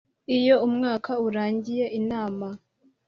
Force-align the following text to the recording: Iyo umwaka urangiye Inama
Iyo 0.37 0.55
umwaka 0.67 1.11
urangiye 1.27 1.85
Inama 1.99 2.47